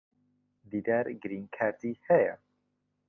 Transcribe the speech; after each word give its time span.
دیدار 0.71 1.05
گرین 1.21 1.45
کارتی 1.55 1.91
ھەیە. 2.07 2.33